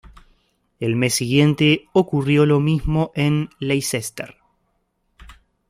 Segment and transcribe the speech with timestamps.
[0.79, 4.35] El mes siguiente, ocurrió lo mismo en Leicester.